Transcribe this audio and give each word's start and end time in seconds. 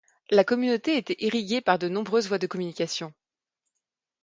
La 0.31 0.43
communauté 0.43 0.97
était 0.97 1.23
irrigué 1.23 1.61
par 1.61 1.77
de 1.77 1.87
nombreuses 1.87 2.27
voies 2.27 2.39
de 2.39 2.47
communication. 2.47 3.13